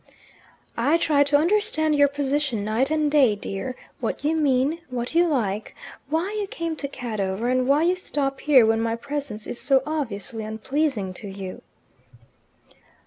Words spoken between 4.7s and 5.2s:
what